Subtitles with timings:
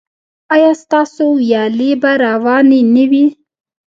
[0.55, 3.25] ایا ستاسو ویالې به روانې نه وي؟